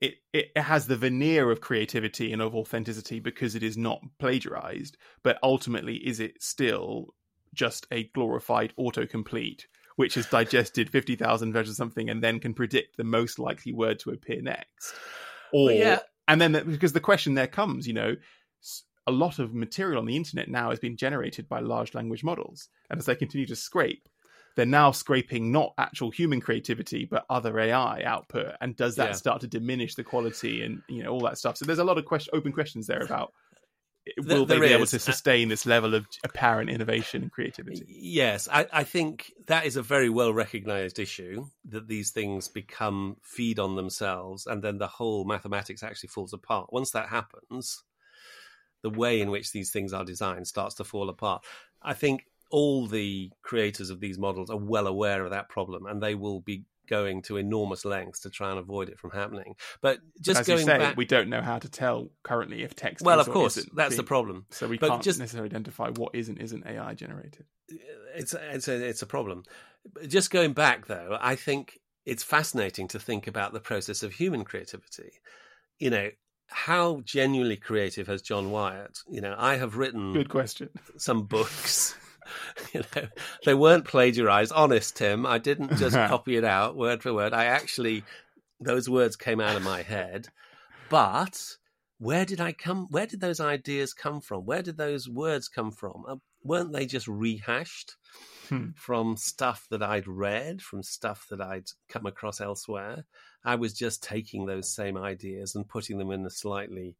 [0.00, 4.96] it, it has the veneer of creativity and of authenticity because it is not plagiarized,
[5.22, 7.14] but ultimately, is it still
[7.52, 9.64] just a glorified autocomplete,
[9.96, 13.98] which has digested 50,000 versions of something and then can predict the most likely word
[14.00, 14.94] to appear next?
[15.52, 15.98] Or, well, yeah.
[16.28, 18.16] and then because the question there comes, you know,
[19.06, 22.68] a lot of material on the internet now has been generated by large language models.
[22.88, 24.08] And as they continue to scrape,
[24.60, 29.12] they're now scraping not actual human creativity but other AI output, and does that yeah.
[29.12, 31.56] start to diminish the quality and you know all that stuff?
[31.56, 33.32] So there's a lot of question, open questions there about
[34.06, 37.86] eh, will there, they be able to sustain this level of apparent innovation and creativity?
[37.88, 43.16] Yes, I, I, think that is a very well recognized issue that these things become
[43.22, 46.70] feed on themselves, and then the whole mathematics actually falls apart.
[46.70, 47.82] Once that happens,
[48.82, 51.44] the way in which these things are designed starts to fall apart.
[51.82, 56.02] I think all the creators of these models are well aware of that problem and
[56.02, 59.54] they will be going to enormous lengths to try and avoid it from happening.
[59.80, 63.04] But just As going say, back, we don't know how to tell currently if text.
[63.04, 64.46] Well, of course, that's the problem.
[64.50, 67.46] So we but can't just, necessarily identify what is and isn't AI generated.
[68.14, 69.44] It's it's a, it's a problem.
[70.06, 74.44] Just going back though, I think it's fascinating to think about the process of human
[74.44, 75.12] creativity.
[75.78, 76.10] You know,
[76.48, 78.98] how genuinely creative has John Wyatt?
[79.08, 81.94] You know, I have written good question some books.
[82.74, 83.08] you know,
[83.44, 84.52] they weren't plagiarized.
[84.52, 87.32] Honest, Tim, I didn't just copy it out word for word.
[87.32, 88.04] I actually,
[88.60, 90.28] those words came out of my head.
[90.88, 91.56] But
[91.98, 92.88] where did I come?
[92.90, 94.46] Where did those ideas come from?
[94.46, 96.04] Where did those words come from?
[96.08, 97.96] Uh, weren't they just rehashed
[98.48, 98.70] hmm.
[98.74, 103.04] from stuff that I'd read, from stuff that I'd come across elsewhere?
[103.44, 106.96] I was just taking those same ideas and putting them in a slightly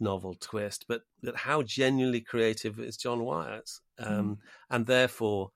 [0.00, 4.38] novel twist, but that how genuinely creative is John Wyatt, um, mm.
[4.70, 5.50] and therefore,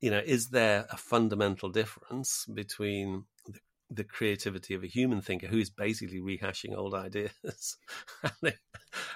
[0.00, 3.58] you know, is there a fundamental difference between the,
[3.90, 7.76] the creativity of a human thinker who is basically rehashing old ideas,
[8.22, 8.54] and, the,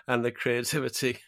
[0.09, 1.19] and the creativity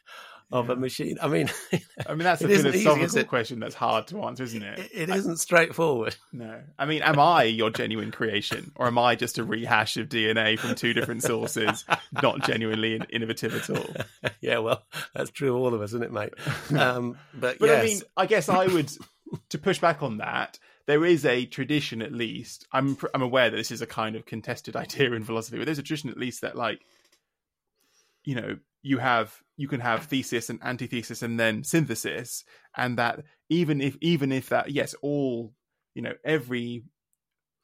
[0.54, 1.18] of a machine.
[1.20, 1.50] I mean,
[2.06, 4.78] I mean that's a philosophical easy, question that's hard to answer, isn't it?
[4.78, 6.16] It, it isn't straightforward.
[6.32, 10.08] No, I mean, am I your genuine creation, or am I just a rehash of
[10.08, 11.84] DNA from two different sources,
[12.22, 13.94] not genuinely innovative at all?
[14.40, 14.82] yeah, well,
[15.14, 16.34] that's true of all of us, isn't it, mate?
[16.76, 17.82] Um, but but yes.
[17.82, 18.90] I mean, I guess I would
[19.50, 20.58] to push back on that.
[20.86, 22.66] There is a tradition, at least.
[22.72, 25.78] I'm I'm aware that this is a kind of contested idea in philosophy, but there's
[25.78, 26.80] a tradition, at least, that like
[28.24, 32.44] you know you have you can have thesis and antithesis and then synthesis
[32.76, 35.52] and that even if even if that yes all
[35.94, 36.84] you know every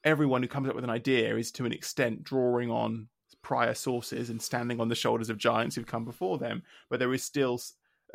[0.03, 3.07] everyone who comes up with an idea is to an extent drawing on
[3.43, 7.13] prior sources and standing on the shoulders of giants who've come before them but there
[7.13, 7.59] is still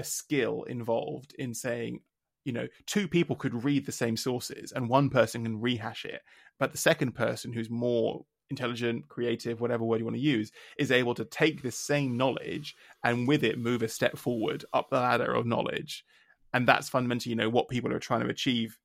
[0.01, 2.01] a skill involved in saying
[2.45, 6.23] you know two people could read the same sources and one person can rehash it
[6.59, 10.91] but the second person who's more intelligent, creative, whatever word you want to use, is
[10.91, 14.97] able to take this same knowledge and with it move a step forward up the
[14.97, 16.05] ladder of knowledge.
[16.53, 18.79] And that's fundamentally, you know, what people are trying to achieve,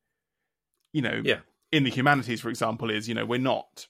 [0.94, 1.40] you know, yeah.
[1.72, 3.88] in the humanities, for example, is, you know, we're not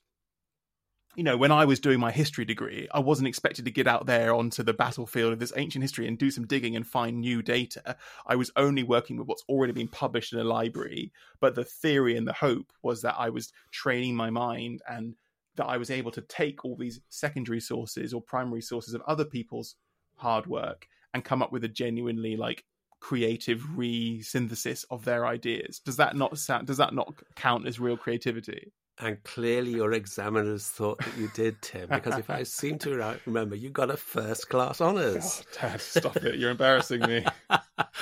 [1.16, 4.06] you know, when I was doing my history degree, I wasn't expected to get out
[4.06, 7.42] there onto the battlefield of this ancient history and do some digging and find new
[7.42, 7.98] data.
[8.26, 11.12] I was only working with what's already been published in a library.
[11.42, 15.16] But the theory and the hope was that I was training my mind and
[15.56, 19.26] that I was able to take all these secondary sources or primary sources of other
[19.26, 19.76] people's
[20.16, 22.64] hard work and come up with a genuinely like
[23.00, 25.80] creative re-synthesis of their ideas.
[25.80, 28.72] Does that not sound, does that not count as real creativity?
[29.00, 33.56] And clearly, your examiners thought that you did, Tim, because if I seem to remember,
[33.56, 35.44] you got a first class honours.
[35.44, 36.36] Oh, Dad, stop it.
[36.36, 37.26] You're embarrassing me.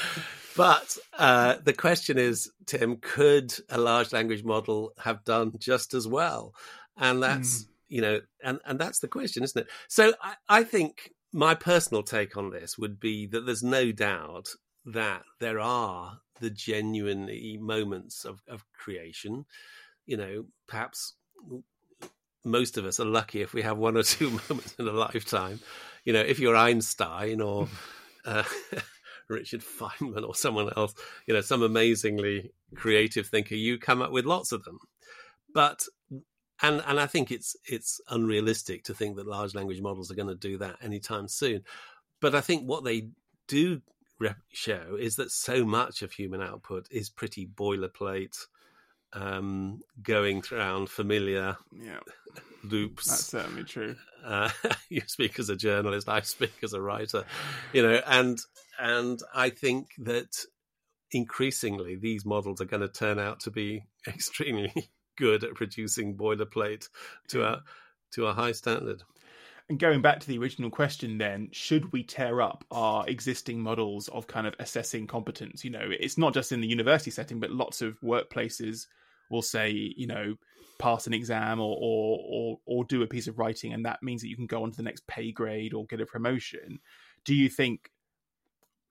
[0.58, 6.06] but uh, the question is, Tim, could a large language model have done just as
[6.06, 6.54] well?
[7.00, 7.68] And that's mm.
[7.88, 9.68] you know and and that's the question isn't it?
[9.88, 14.50] So I, I think my personal take on this would be that there's no doubt
[14.86, 19.46] that there are the genuine moments of, of creation.
[20.06, 21.16] You know perhaps
[22.46, 25.60] most of us are lucky if we have one or two moments in a lifetime.
[26.04, 27.68] You know if you're einstein or
[28.26, 28.44] uh,
[29.30, 30.96] richard feynman or someone else
[31.28, 34.80] you know some amazingly creative thinker you come up with lots of them.
[35.54, 35.84] But
[36.62, 40.28] and and I think it's it's unrealistic to think that large language models are going
[40.28, 41.64] to do that anytime soon.
[42.20, 43.10] But I think what they
[43.48, 43.82] do
[44.52, 48.38] show is that so much of human output is pretty boilerplate,
[49.14, 52.00] um, going around familiar yeah.
[52.64, 53.08] loops.
[53.08, 53.96] That's certainly true.
[54.24, 54.50] Uh,
[54.90, 57.26] you speak as a journalist, I speak as a writer,
[57.74, 58.40] you know, and
[58.78, 60.36] and I think that
[61.12, 64.90] increasingly these models are going to turn out to be extremely
[65.20, 66.90] good at producing boilerplate
[67.28, 67.62] to a mm.
[68.14, 69.04] to a high standard.
[69.70, 74.08] And going back to the original question, then, should we tear up our existing models
[74.08, 75.64] of kind of assessing competence?
[75.64, 78.88] You know, it's not just in the university setting, but lots of workplaces
[79.30, 80.36] will say, you know,
[80.80, 84.22] pass an exam or or or, or do a piece of writing, and that means
[84.22, 86.80] that you can go on to the next pay grade or get a promotion.
[87.24, 87.92] Do you think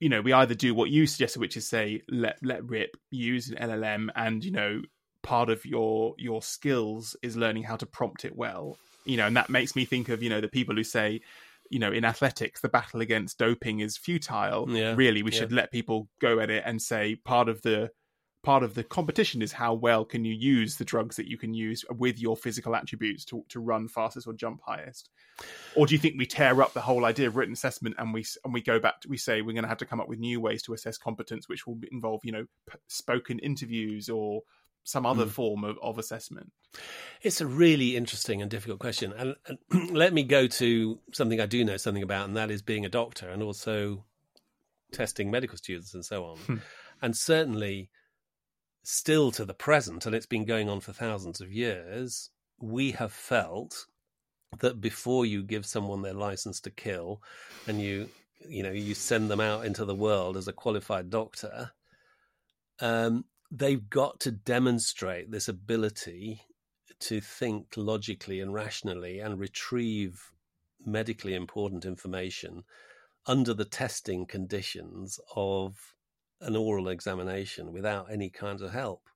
[0.00, 3.50] you know, we either do what you suggested, which is say let let rip, use
[3.50, 4.80] an LLM, and you know
[5.22, 8.78] part of your your skills is learning how to prompt it well.
[9.04, 11.20] You know and that makes me think of you know the people who say
[11.70, 14.70] you know in athletics the battle against doping is futile.
[14.70, 15.38] Yeah, really we yeah.
[15.38, 17.90] should let people go at it and say part of the
[18.42, 21.52] part of the competition is how well can you use the drugs that you can
[21.52, 25.10] use with your physical attributes to, to run fastest or jump highest.
[25.74, 28.24] Or do you think we tear up the whole idea of written assessment and we
[28.44, 30.18] and we go back to, we say we're going to have to come up with
[30.18, 34.42] new ways to assess competence which will involve you know p- spoken interviews or
[34.88, 35.30] some other mm.
[35.30, 36.50] form of, of assessment?
[37.22, 39.12] It's a really interesting and difficult question.
[39.12, 42.62] And, and let me go to something I do know something about, and that is
[42.62, 44.04] being a doctor and also
[44.92, 46.36] testing medical students and so on.
[46.38, 46.56] Hmm.
[47.02, 47.90] And certainly,
[48.82, 53.12] still to the present, and it's been going on for thousands of years, we have
[53.12, 53.86] felt
[54.60, 57.20] that before you give someone their license to kill
[57.66, 58.08] and you
[58.48, 61.70] you know you send them out into the world as a qualified doctor
[62.80, 66.42] um, they've got to demonstrate this ability
[67.00, 70.32] to think logically and rationally and retrieve
[70.84, 72.64] medically important information
[73.26, 75.94] under the testing conditions of
[76.40, 79.08] an oral examination without any kind of help.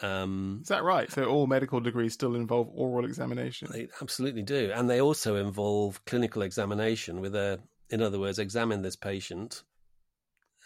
[0.00, 1.10] Um, Is that right?
[1.10, 3.68] So all medical degrees still involve oral examination?
[3.72, 7.20] They absolutely do, and they also involve clinical examination.
[7.20, 9.62] With a, in other words, examine this patient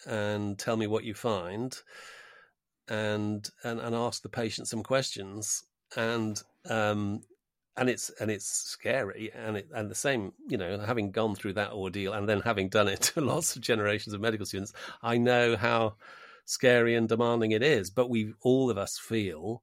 [0.07, 1.77] and tell me what you find,
[2.91, 5.63] and and, and ask the patient some questions.
[5.97, 7.23] And um,
[7.77, 9.31] and it's and it's scary.
[9.35, 12.69] And it and the same you know having gone through that ordeal and then having
[12.69, 14.73] done it to lots of generations of medical students
[15.03, 15.95] i know how
[16.51, 17.91] scary and demanding it is.
[17.91, 19.63] But we all of us feel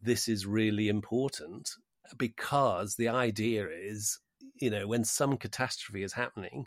[0.00, 1.70] this is really important
[2.16, 4.20] because the idea is
[4.60, 6.66] you know when some catastrophe is happening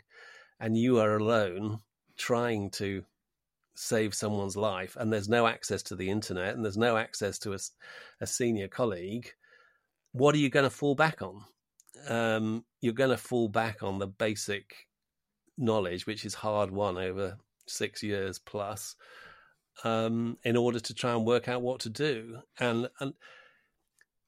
[0.60, 1.78] and you are alone
[2.18, 3.04] trying to
[3.78, 7.52] save someone's life and there's no access to the internet and there's no access to
[7.52, 7.58] a,
[8.20, 9.30] a senior colleague
[10.12, 11.44] what are you going to fall back on?
[12.08, 14.86] Um, you're going to fall back on the basic
[15.56, 18.96] knowledge, which is hard won over six years plus,
[19.84, 22.38] um, in order to try and work out what to do.
[22.58, 23.14] And and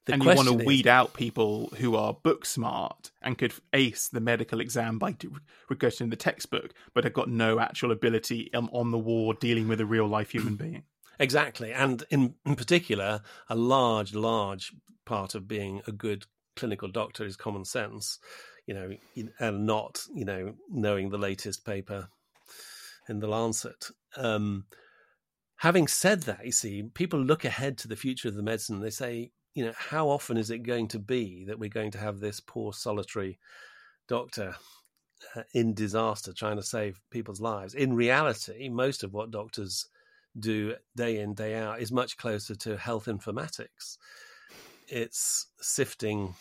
[0.07, 4.07] and you want to is, weed out people who are book smart and could ace
[4.07, 8.91] the medical exam by regurgitating the textbook, but have got no actual ability um, on
[8.91, 10.83] the ward dealing with a real life human being.
[11.19, 14.73] Exactly, and in, in particular, a large, large
[15.05, 16.25] part of being a good
[16.55, 18.17] clinical doctor is common sense,
[18.65, 18.89] you know,
[19.39, 22.09] and not you know knowing the latest paper
[23.07, 23.89] in the Lancet.
[24.17, 24.65] Um,
[25.57, 28.79] having said that, you see, people look ahead to the future of the medicine.
[28.79, 31.97] They say, you know, how often is it going to be that we're going to
[31.97, 33.39] have this poor solitary
[34.07, 34.55] doctor
[35.35, 37.73] uh, in disaster trying to save people's lives?
[37.73, 39.87] In reality, most of what doctors
[40.39, 43.97] do day in day out is much closer to health informatics
[44.91, 46.35] it's sifting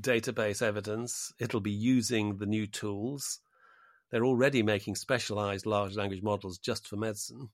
[0.00, 1.32] database evidence.
[1.38, 3.40] It'll be using the new tools.
[4.10, 7.50] They're already making specialized large language models just for medicine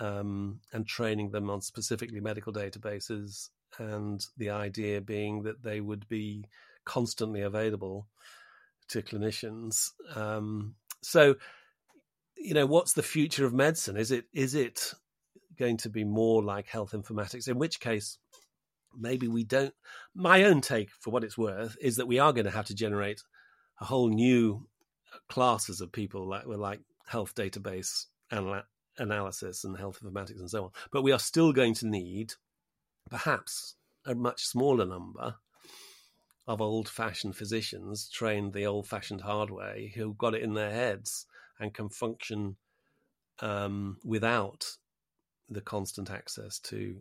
[0.00, 3.50] um, and training them on specifically medical databases.
[3.78, 6.48] And the idea being that they would be
[6.84, 8.06] constantly available
[8.88, 9.90] to clinicians.
[10.14, 11.36] Um, so,
[12.36, 13.96] you know, what's the future of medicine?
[13.96, 14.94] Is it is it
[15.58, 17.48] going to be more like health informatics?
[17.48, 18.18] In which case,
[18.96, 19.74] maybe we don't.
[20.14, 22.74] My own take, for what it's worth, is that we are going to have to
[22.74, 23.22] generate
[23.80, 24.66] a whole new
[25.28, 28.06] classes of people like with like health database
[28.98, 30.70] analysis and health informatics and so on.
[30.90, 32.32] But we are still going to need
[33.10, 35.36] perhaps a much smaller number
[36.46, 41.26] of old-fashioned physicians trained the old-fashioned hard way who got it in their heads
[41.58, 42.56] and can function
[43.40, 44.76] um, without
[45.48, 46.96] the constant access to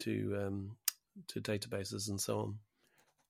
[0.00, 0.76] to um,
[1.28, 2.58] to databases and so on.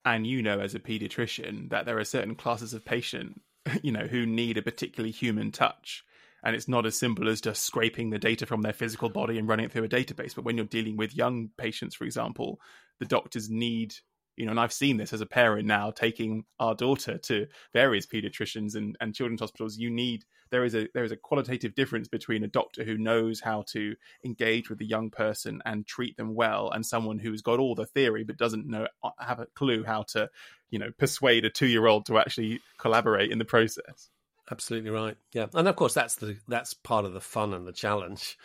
[0.05, 3.41] And you know, as a pediatrician, that there are certain classes of patient,
[3.83, 6.05] you know, who need a particularly human touch.
[6.45, 9.49] And it's not as simple as just scraping the data from their physical body and
[9.49, 10.35] running it through a database.
[10.35, 12.61] But when you're dealing with young patients, for example,
[12.99, 13.95] the doctors need
[14.37, 18.07] you know, and I've seen this as a parent now, taking our daughter to various
[18.07, 19.77] pediatricians and, and children's hospitals.
[19.77, 23.41] You need there is a there is a qualitative difference between a doctor who knows
[23.41, 27.59] how to engage with a young person and treat them well, and someone who's got
[27.59, 30.31] all the theory but doesn't know uh, have a clue how to,
[30.71, 34.09] you know, persuade a two year old to actually collaborate in the process.
[34.53, 35.17] Absolutely right.
[35.33, 38.37] Yeah, and of course that's the that's part of the fun and the challenge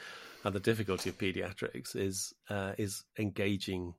[0.45, 3.93] and the difficulty of pediatrics is uh, is engaging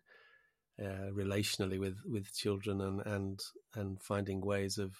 [0.82, 3.40] uh, relationally with with children and and
[3.74, 4.96] and finding ways of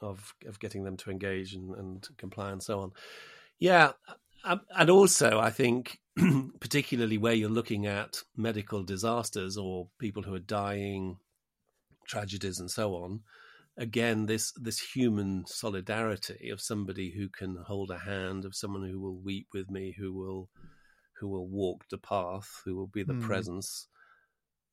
[0.00, 2.92] of of getting them to engage and, and comply and so on.
[3.58, 3.92] Yeah,
[4.74, 6.00] and also I think
[6.60, 11.18] particularly where you're looking at medical disasters or people who are dying,
[12.06, 13.20] tragedies and so on.
[13.78, 19.00] Again, this this human solidarity of somebody who can hold a hand, of someone who
[19.00, 20.48] will weep with me, who will
[21.20, 23.22] who will walk the path, who will be the mm.
[23.22, 23.88] presence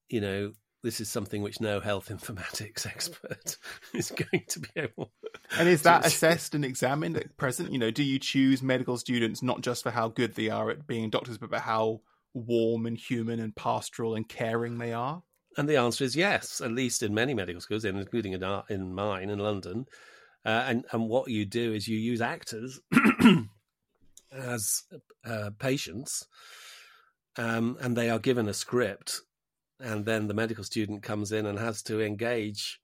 [0.10, 3.58] you know, this is something which no health informatics expert
[3.94, 5.12] is going to be able.
[5.58, 7.72] And is that assessed and examined at present?
[7.72, 10.88] You know, do you choose medical students not just for how good they are at
[10.88, 12.02] being doctors, but for how
[12.34, 15.24] warm and human and pastoral and caring they are?
[15.58, 18.94] And the answer is yes, at least in many medical schools, including in, our, in
[18.94, 19.86] mine in London.
[20.46, 22.80] Uh, and and what you do is you use actors
[24.32, 24.84] as
[25.26, 26.28] uh, patients,
[27.38, 29.22] um, and they are given a script
[29.80, 32.80] and then the medical student comes in and has to engage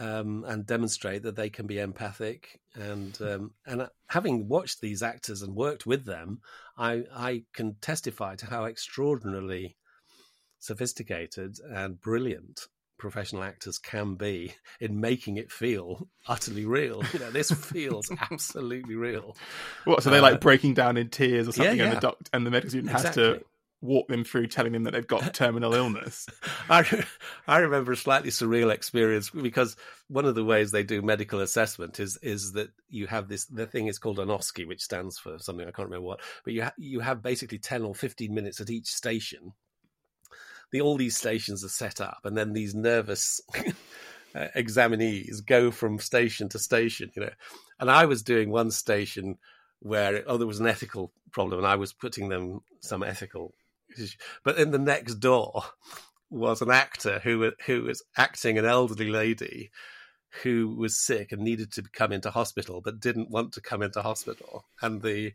[0.00, 2.60] um, and demonstrate that they can be empathic.
[2.74, 6.40] And um, and having watched these actors and worked with them,
[6.76, 9.76] I I can testify to how extraordinarily
[10.64, 17.02] sophisticated and brilliant professional actors can be in making it feel utterly real.
[17.12, 19.36] You know, this feels absolutely real.
[19.84, 20.02] What?
[20.02, 21.88] So they uh, like breaking down in tears or something, yeah, yeah.
[21.90, 23.22] and the doc- and the medical student exactly.
[23.24, 23.44] has to
[23.84, 26.26] walk them through telling them that they've got terminal illness.
[26.70, 27.04] I,
[27.46, 29.76] I remember a slightly surreal experience because
[30.08, 33.66] one of the ways they do medical assessment is is that you have this the
[33.66, 36.62] thing is called an OSCE, which stands for something I can't remember what, but you
[36.62, 39.52] ha- you have basically ten or fifteen minutes at each station.
[40.74, 43.40] The all these stations are set up, and then these nervous
[44.34, 47.12] uh, examinees go from station to station.
[47.14, 47.30] You know,
[47.78, 49.38] and I was doing one station
[49.78, 53.54] where oh there was an ethical problem, and I was putting them some ethical.
[54.42, 55.62] But in the next door
[56.28, 59.70] was an actor who who was acting an elderly lady
[60.42, 64.02] who was sick and needed to come into hospital but didn't want to come into
[64.02, 65.32] hospital and the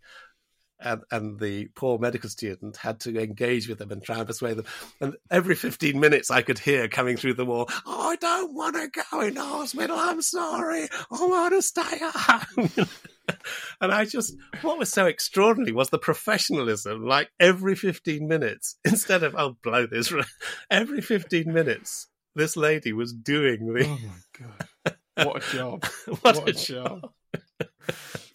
[0.80, 4.58] and, and the poor medical student had to engage with them and try and persuade
[4.58, 4.66] them.
[5.02, 8.76] And every 15 minutes, I could hear coming through the wall, oh, I don't want
[8.76, 9.98] to go into hospital.
[9.98, 10.88] I'm sorry.
[11.12, 12.70] I want to stay at home.
[13.82, 17.06] and I just, what was so extraordinary was the professionalism.
[17.06, 20.14] Like every 15 minutes, instead of, oh, blow this,
[20.72, 23.86] every 15 minutes, this lady was doing the.
[23.86, 24.98] Oh my God.
[25.26, 25.86] What a job.
[26.22, 27.02] what, what, a, job.
[27.02, 27.12] job.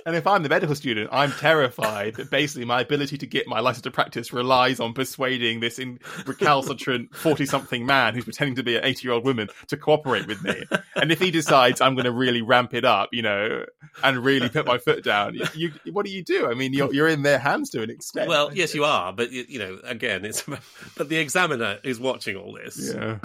[0.06, 3.60] And if I'm the medical student, I'm terrified that basically my ability to get my
[3.60, 8.62] license to practice relies on persuading this in recalcitrant 40 something man who's pretending to
[8.62, 10.62] be an 80 year old woman to cooperate with me.
[10.96, 13.64] And if he decides I'm going to really ramp it up, you know,
[14.02, 16.50] and really put my foot down, you, what do you do?
[16.50, 18.28] I mean, you're, you're in their hands to an extent.
[18.28, 19.12] Well, yes, you are.
[19.12, 20.42] But, you know, again, it's,
[20.96, 22.92] but the examiner is watching all this.
[22.94, 23.18] Yeah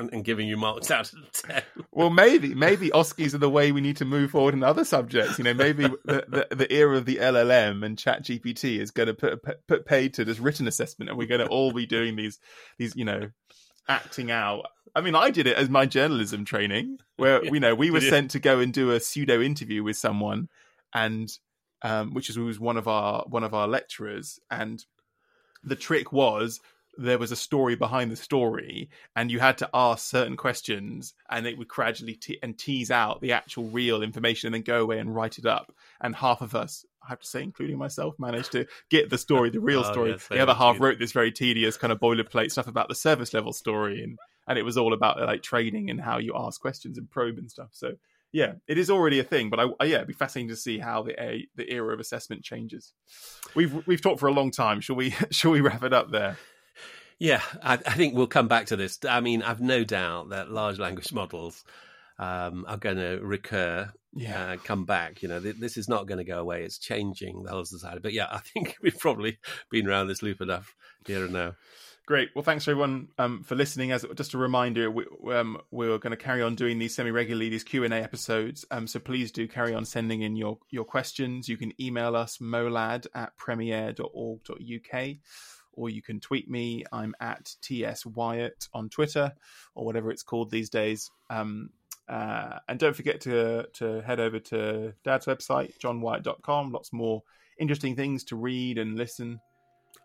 [0.00, 1.62] and, giving you marks out of 10.
[1.92, 5.38] Well, maybe, maybe OSCEs are the way we need to move forward in other subjects.
[5.38, 9.08] You know, maybe the, the, the era of the LLM and Chat GPT is going
[9.08, 12.16] to put, put paid to this written assessment and we're going to all be doing
[12.16, 12.38] these,
[12.78, 13.30] these, you know,
[13.88, 14.66] acting out.
[14.94, 18.30] I mean, I did it as my journalism training where, you know, we were sent
[18.32, 20.48] to go and do a pseudo interview with someone
[20.94, 21.30] and,
[21.82, 24.38] um, which was one of our, one of our lecturers.
[24.50, 24.84] And
[25.62, 26.60] the trick was
[27.00, 31.46] there was a story behind the story and you had to ask certain questions and
[31.46, 34.98] it would gradually te- and tease out the actual real information and then go away
[34.98, 35.72] and write it up
[36.02, 39.48] and half of us i have to say including myself managed to get the story
[39.48, 42.50] the real oh, story yes, the other half wrote this very tedious kind of boilerplate
[42.50, 46.00] stuff about the service level story and and it was all about like training and
[46.00, 47.92] how you ask questions and probe and stuff so
[48.32, 50.78] yeah, it is already a thing, but I, I, yeah, it'd be fascinating to see
[50.78, 52.92] how the a, the era of assessment changes.
[53.56, 54.80] We've we've talked for a long time.
[54.80, 56.38] Shall we shall we wrap it up there?
[57.20, 58.98] Yeah, I, I, think we'll come back to this.
[59.08, 61.62] I mean, I've no doubt that large language models
[62.18, 64.52] um, are going to recur, yeah.
[64.52, 65.22] Uh, come back.
[65.22, 66.64] You know, th- this is not going to go away.
[66.64, 68.00] It's changing the whole society.
[68.02, 69.38] But yeah, I think we've probably
[69.70, 70.74] been around this loop enough
[71.06, 71.54] here and now.
[72.06, 72.30] Great.
[72.34, 73.92] Well, thanks everyone um, for listening.
[73.92, 77.50] As just a reminder, we, um, we're going to carry on doing these semi regularly,
[77.50, 78.64] these Q and A episodes.
[78.72, 81.48] Um, so please do carry on sending in your your questions.
[81.48, 85.08] You can email us molad at premier.org.uk
[85.72, 86.84] or you can tweet me.
[86.92, 89.32] I'm at TS Wyatt on Twitter
[89.74, 91.10] or whatever it's called these days.
[91.28, 91.70] Um,
[92.08, 96.72] uh, and don't forget to to head over to Dad's website, johnwyatt.com.
[96.72, 97.22] Lots more
[97.58, 99.40] interesting things to read and listen.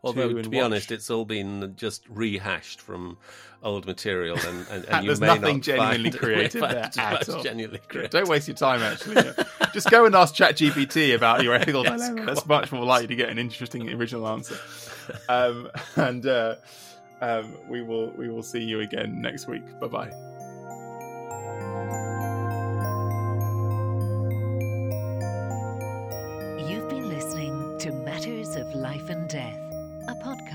[0.04, 0.66] Although, to, be watch.
[0.66, 3.18] honest, it's all been just rehashed from
[3.64, 7.42] old material, and, and, and you There's may nothing not genuinely creative there at all.
[7.42, 8.12] Genuinely creative.
[8.12, 8.82] Don't waste your time.
[8.82, 9.44] Actually, yeah.
[9.74, 12.26] just go and ask ChatGPT about your ethical yes, dilemma.
[12.26, 14.58] That's much more likely to get an interesting original answer.
[15.28, 16.56] um, and uh,
[17.22, 19.64] um, we will we will see you again next week.
[19.80, 20.12] Bye bye.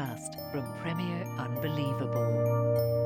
[0.00, 2.99] Podcast from Premier Unbelievable.